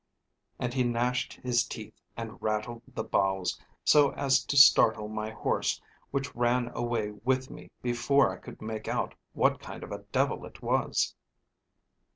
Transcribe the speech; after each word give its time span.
And 0.57 0.73
he 0.73 0.83
gnashed 0.83 1.33
his 1.43 1.63
teeth, 1.63 1.93
and 2.17 2.41
rattled 2.41 2.81
the 2.87 3.03
boughs, 3.03 3.61
so 3.85 4.13
as 4.13 4.43
to 4.45 4.57
startle 4.57 5.07
my 5.07 5.29
horse, 5.29 5.79
which 6.09 6.33
ran 6.33 6.71
away 6.73 7.11
with 7.23 7.51
me 7.51 7.69
before 7.83 8.33
I 8.33 8.37
could 8.37 8.63
make 8.63 8.87
out 8.87 9.13
what 9.33 9.59
kind 9.59 9.83
of 9.83 9.91
a 9.91 9.99
devil 10.11 10.43
it 10.47 10.63
was." 10.63 11.13